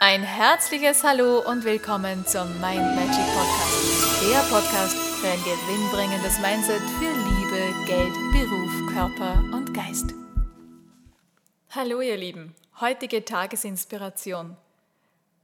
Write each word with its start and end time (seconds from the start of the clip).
Ein 0.00 0.22
herzliches 0.22 1.02
Hallo 1.02 1.40
und 1.40 1.64
willkommen 1.64 2.24
zum 2.24 2.48
Mind 2.60 2.94
Magic 2.94 3.26
Podcast. 3.34 4.22
Der 4.22 4.38
Podcast 4.48 4.96
für 4.96 5.26
ein 5.26 5.42
gewinnbringendes 5.42 6.38
Mindset 6.38 6.80
für 7.00 7.10
Liebe, 7.10 7.84
Geld, 7.84 8.14
Beruf, 8.30 8.94
Körper 8.94 9.42
und 9.52 9.74
Geist. 9.74 10.14
Hallo 11.70 12.00
ihr 12.00 12.16
Lieben, 12.16 12.54
heutige 12.80 13.24
Tagesinspiration. 13.24 14.56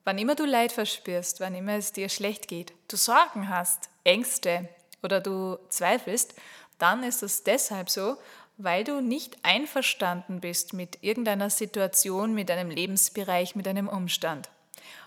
Wann 0.05 0.19
immer 0.19 0.37
du 0.37 0.45
Leid 0.45 0.71
verspürst, 0.71 1.41
wann 1.41 1.57
immer 1.57 1.73
es 1.73 1.93
dir 1.93 2.09
schlecht 2.09 2.47
geht, 2.47 2.75
du 2.87 2.97
Sorgen 2.97 3.49
hast, 3.49 3.91
Ängste 4.05 4.69
oder 5.03 5.21
du 5.21 5.59
zweifelst, 5.69 6.33
dann 6.79 7.03
ist 7.03 7.25
es 7.25 7.43
deshalb 7.43 7.91
so, 7.91 8.19
weil 8.57 8.85
du 8.85 9.01
nicht 9.01 9.37
einverstanden 9.43 10.41
bist 10.41 10.73
mit 10.73 10.99
irgendeiner 11.03 11.51
Situation, 11.51 12.35
mit 12.35 12.51
einem 12.51 12.71
Lebensbereich, 12.71 13.57
mit 13.57 13.67
einem 13.67 13.89
Umstand. 13.89 14.49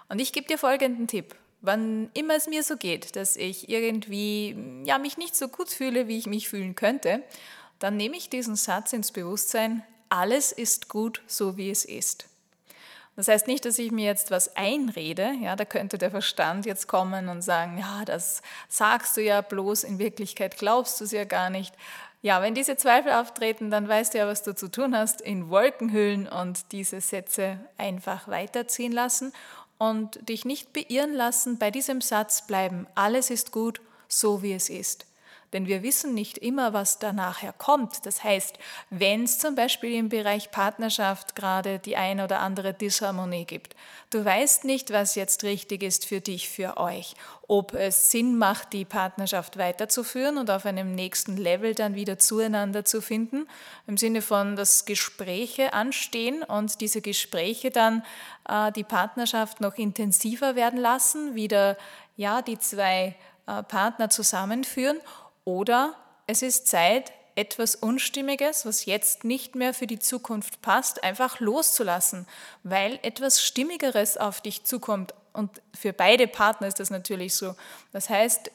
Und 0.10 0.20
ich 0.20 0.34
gebe 0.34 0.48
dir 0.48 0.58
folgenden 0.58 1.08
Tipp. 1.08 1.36
Wann 1.62 2.10
immer 2.14 2.36
es 2.36 2.48
mir 2.48 2.64
so 2.64 2.78
geht, 2.78 3.16
dass 3.16 3.36
ich 3.36 3.68
irgendwie 3.70 4.84
ja, 4.86 5.00
mich 5.00 5.18
nicht 5.18 5.36
so 5.36 5.48
gut 5.48 5.70
fühle, 5.70 6.08
wie 6.08 6.18
ich 6.18 6.28
mich 6.28 6.50
fühlen 6.50 6.76
könnte, 6.76 7.24
dann 7.80 7.98
nehme 7.98 8.18
ich 8.18 8.30
diesen 8.30 8.56
Satz 8.56 8.94
ins 8.94 9.12
Bewusstsein, 9.12 9.84
alles 10.10 10.52
ist 10.52 10.88
gut, 10.88 11.22
so 11.28 11.58
wie 11.58 11.70
es 11.70 11.84
ist. 11.84 12.28
Das 13.18 13.28
heißt 13.28 13.48
nicht, 13.48 13.66
dass 13.66 13.80
ich 13.80 13.92
mir 13.92 14.06
jetzt 14.06 14.30
was 14.30 14.56
einrede, 14.56 15.34
ja, 15.42 15.56
da 15.56 15.66
könnte 15.66 15.98
der 15.98 16.12
Verstand 16.12 16.68
jetzt 16.68 16.88
kommen 16.88 17.30
und 17.30 17.42
sagen, 17.42 17.80
ja, 17.80 18.06
das 18.06 18.44
sagst 18.70 19.18
du 19.18 19.24
ja 19.24 19.42
bloß, 19.42 19.86
in 19.86 19.98
Wirklichkeit 19.98 20.58
glaubst 20.58 21.00
du 21.00 21.06
es 21.06 21.12
ja 21.12 21.24
gar 21.24 21.50
nicht. 21.50 21.74
Ja, 22.22 22.42
wenn 22.42 22.56
diese 22.56 22.78
Zweifel 22.78 23.12
auftreten, 23.14 23.70
dann 23.72 23.88
weißt 23.88 24.14
du 24.14 24.18
ja, 24.18 24.28
was 24.28 24.44
du 24.44 24.56
zu 24.56 24.70
tun 24.70 24.96
hast, 24.96 25.22
in 25.22 25.50
Wolken 25.50 25.92
hüllen 25.92 26.28
und 26.28 26.72
diese 26.72 27.00
Sätze 27.00 27.60
einfach 27.78 28.28
weiterziehen 28.28 28.92
lassen 28.92 29.34
und 29.78 30.28
dich 30.28 30.46
nicht 30.46 30.74
beirren 30.74 31.14
lassen, 31.14 31.58
bei 31.58 31.72
diesem 31.72 32.02
Satz 32.02 32.46
bleiben, 32.46 32.88
alles 32.96 33.30
ist 33.30 33.52
gut, 33.52 33.82
so 34.08 34.42
wie 34.42 34.54
es 34.54 34.70
ist. 34.70 35.07
Denn 35.58 35.66
wir 35.66 35.82
wissen 35.82 36.14
nicht 36.14 36.38
immer, 36.38 36.74
was 36.74 37.00
da 37.00 37.12
nachher 37.12 37.52
kommt. 37.52 38.06
Das 38.06 38.24
heißt, 38.24 38.60
wenn 38.92 39.24
es 39.24 39.40
zum 39.40 39.56
Beispiel 39.56 39.96
im 39.96 40.08
Bereich 40.08 40.52
Partnerschaft 40.52 41.36
gerade 41.36 41.80
die 41.80 41.98
ein 41.98 42.22
oder 42.22 42.42
andere 42.42 42.76
Disharmonie 42.76 43.46
gibt, 43.46 43.76
du 44.12 44.24
weißt 44.24 44.66
nicht, 44.66 44.94
was 44.94 45.16
jetzt 45.16 45.44
richtig 45.44 45.82
ist 45.82 46.06
für 46.06 46.22
dich, 46.22 46.48
für 46.48 46.78
euch, 46.78 47.16
ob 47.48 47.74
es 47.74 48.12
Sinn 48.12 48.38
macht, 48.38 48.72
die 48.72 48.86
Partnerschaft 48.86 49.58
weiterzuführen 49.58 50.38
und 50.38 50.52
auf 50.52 50.68
einem 50.68 50.94
nächsten 50.94 51.38
Level 51.38 51.74
dann 51.74 51.96
wieder 51.96 52.20
zueinander 52.20 52.86
zu 52.86 53.02
finden, 53.02 53.48
im 53.88 53.98
Sinne 53.98 54.22
von, 54.22 54.56
dass 54.56 54.86
Gespräche 54.86 55.74
anstehen 55.74 56.44
und 56.44 56.82
diese 56.82 57.02
Gespräche 57.02 57.72
dann 57.72 58.04
äh, 58.48 58.72
die 58.74 58.84
Partnerschaft 58.84 59.60
noch 59.60 59.74
intensiver 59.74 60.56
werden 60.56 60.78
lassen, 60.78 61.34
wieder 61.34 61.78
ja 62.16 62.44
die 62.44 62.60
zwei 62.60 63.16
äh, 63.48 63.64
Partner 63.64 64.12
zusammenführen 64.12 65.00
oder 65.48 65.96
es 66.26 66.42
ist 66.42 66.68
Zeit, 66.68 67.14
etwas 67.36 67.74
Unstimmiges, 67.76 68.66
was 68.66 68.84
jetzt 68.84 69.24
nicht 69.24 69.56
mehr 69.56 69.74
für 69.74 69.88
die 69.88 69.98
Zukunft 69.98 70.62
passt, 70.62 71.06
einfach 71.06 71.40
loszulassen, 71.40 72.28
weil 72.64 73.00
etwas 73.02 73.42
Stimmigeres 73.42 74.18
auf 74.18 74.42
dich 74.42 74.66
zukommt. 74.66 75.14
Und 75.32 75.62
für 75.74 75.94
beide 75.94 76.28
Partner 76.28 76.68
ist 76.68 76.82
das 76.82 76.90
natürlich 76.90 77.34
so. 77.36 77.56
Das 77.94 78.10
heißt, 78.10 78.52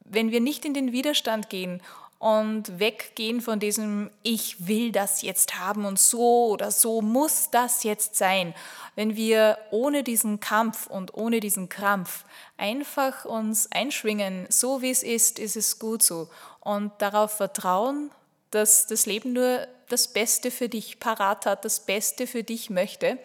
wenn 0.00 0.32
wir 0.32 0.40
nicht 0.40 0.64
in 0.64 0.74
den 0.74 0.90
Widerstand 0.90 1.48
gehen 1.48 1.80
und 2.22 2.78
weggehen 2.78 3.40
von 3.40 3.58
diesem 3.58 4.08
Ich 4.22 4.68
will 4.68 4.92
das 4.92 5.22
jetzt 5.22 5.58
haben 5.58 5.84
und 5.84 5.98
so 5.98 6.46
oder 6.46 6.70
so 6.70 7.02
muss 7.02 7.50
das 7.50 7.82
jetzt 7.82 8.14
sein. 8.14 8.54
Wenn 8.94 9.16
wir 9.16 9.58
ohne 9.72 10.04
diesen 10.04 10.38
Kampf 10.38 10.86
und 10.86 11.14
ohne 11.14 11.40
diesen 11.40 11.68
Krampf 11.68 12.24
einfach 12.56 13.24
uns 13.24 13.72
einschwingen, 13.72 14.46
so 14.50 14.82
wie 14.82 14.90
es 14.90 15.02
ist, 15.02 15.40
ist 15.40 15.56
es 15.56 15.80
gut 15.80 16.04
so 16.04 16.28
und 16.60 16.92
darauf 16.98 17.32
vertrauen, 17.32 18.12
dass 18.52 18.86
das 18.86 19.06
Leben 19.06 19.32
nur 19.32 19.66
das 19.88 20.06
Beste 20.06 20.52
für 20.52 20.68
dich 20.68 21.00
parat 21.00 21.44
hat, 21.44 21.64
das 21.64 21.80
Beste 21.80 22.28
für 22.28 22.44
dich 22.44 22.70
möchte, 22.70 23.18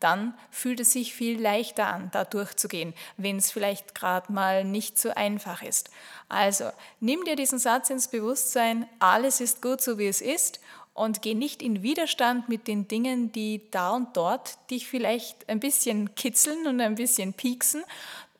dann 0.00 0.34
fühlt 0.50 0.80
es 0.80 0.92
sich 0.92 1.14
viel 1.14 1.40
leichter 1.40 1.86
an, 1.86 2.10
da 2.12 2.24
durchzugehen, 2.24 2.94
wenn 3.16 3.36
es 3.36 3.52
vielleicht 3.52 3.94
gerade 3.94 4.32
mal 4.32 4.64
nicht 4.64 4.98
so 4.98 5.10
einfach 5.10 5.62
ist. 5.62 5.90
Also 6.28 6.70
nimm 7.00 7.24
dir 7.24 7.36
diesen 7.36 7.58
Satz 7.58 7.90
ins 7.90 8.08
Bewusstsein, 8.08 8.86
alles 8.98 9.40
ist 9.40 9.62
gut 9.62 9.80
so 9.80 9.98
wie 9.98 10.08
es 10.08 10.20
ist 10.20 10.60
und 10.94 11.22
geh 11.22 11.34
nicht 11.34 11.62
in 11.62 11.82
Widerstand 11.82 12.48
mit 12.48 12.66
den 12.66 12.88
Dingen, 12.88 13.32
die 13.32 13.70
da 13.70 13.90
und 13.90 14.16
dort 14.16 14.58
dich 14.70 14.88
vielleicht 14.88 15.48
ein 15.48 15.60
bisschen 15.60 16.14
kitzeln 16.14 16.66
und 16.66 16.80
ein 16.80 16.96
bisschen 16.96 17.32
pieksen. 17.32 17.84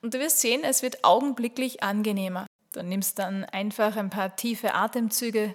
Und 0.03 0.15
du 0.15 0.19
wirst 0.19 0.41
sehen, 0.41 0.63
es 0.65 0.83
wird 0.83 1.05
augenblicklich 1.05 1.83
angenehmer. 1.83 2.47
Du 2.73 2.83
nimmst 2.83 3.19
dann 3.19 3.45
einfach 3.45 3.97
ein 3.97 4.11
paar 4.11 4.37
tiefe 4.37 4.75
Atemzüge, 4.75 5.55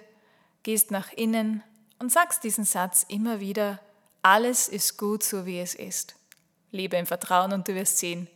gehst 0.62 0.90
nach 0.90 1.12
innen 1.12 1.62
und 1.98 2.12
sagst 2.12 2.44
diesen 2.44 2.64
Satz 2.64 3.04
immer 3.08 3.40
wieder 3.40 3.78
alles 4.26 4.66
ist 4.66 4.98
gut, 4.98 5.22
so 5.22 5.46
wie 5.46 5.60
es 5.60 5.76
ist. 5.76 6.16
Lebe 6.72 6.96
im 6.96 7.06
Vertrauen 7.06 7.52
und 7.52 7.68
du 7.68 7.76
wirst 7.76 7.98
sehen, 7.98 8.26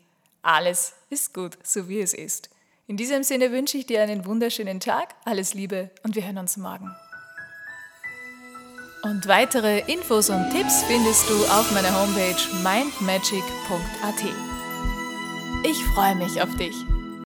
alles 0.41 0.95
ist 1.11 1.35
gut, 1.35 1.59
so 1.65 1.89
wie 1.89 2.01
es 2.01 2.15
ist. 2.15 2.49
In 2.87 2.97
diesem 2.97 3.25
Sinne 3.25 3.51
wünsche 3.51 3.77
ich 3.77 3.87
dir 3.87 4.01
einen 4.01 4.25
wunderschönen 4.25 4.79
Tag, 4.79 5.17
alles 5.25 5.53
Liebe 5.53 5.91
und 6.05 6.15
wir 6.15 6.25
hören 6.25 6.39
uns 6.39 6.57
morgen. 6.57 6.95
Und 9.03 9.27
weitere 9.27 9.81
Infos 9.93 10.31
und 10.31 10.51
Tipps 10.51 10.85
findest 10.85 11.29
du 11.29 11.45
auf 11.47 11.73
meiner 11.73 12.01
Homepage 12.01 12.41
mindmagic.at. 12.63 14.25
Ich 15.65 15.85
freue 15.95 16.15
mich 16.15 16.41
auf 16.41 16.55
dich. 16.57 16.75